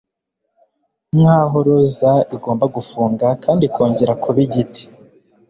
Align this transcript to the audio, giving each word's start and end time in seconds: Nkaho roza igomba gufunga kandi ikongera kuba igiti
Nkaho 1.17 1.57
roza 1.67 2.13
igomba 2.35 2.65
gufunga 2.75 3.25
kandi 3.43 3.61
ikongera 3.69 4.13
kuba 4.23 4.37
igiti 4.45 4.83